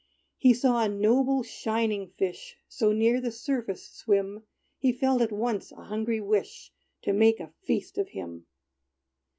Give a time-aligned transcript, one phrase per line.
[0.39, 4.41] He saw a noble, shining fish So near the surface swim,
[4.79, 6.71] He felt at once a hungry wish
[7.03, 8.47] To make a feast of him.